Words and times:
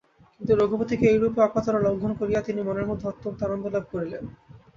কিন্তু 0.35 0.53
রঘুপতিকে 0.55 1.05
এইরূপে 1.09 1.39
অকাতরে 1.41 1.79
লঙ্ঘন 1.81 2.11
করিয়া 2.19 2.41
তিনি 2.41 2.59
মনের 2.61 2.89
মধ্যে 2.89 3.05
অত্যন্ত 3.07 3.39
আনন্দ 3.43 3.65
লাভ 3.67 3.83
করিলেন। 3.91 4.23